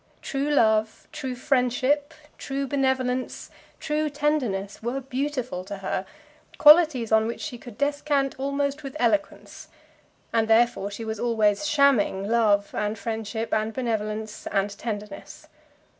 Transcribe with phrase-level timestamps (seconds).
[0.23, 6.07] True love, true friendship, true benevolence, true tenderness, were beautiful to her,
[6.57, 9.67] qualities on which she could descant almost with eloquence;
[10.33, 15.47] and therefore she was always shamming love and friendship and benevolence and tenderness.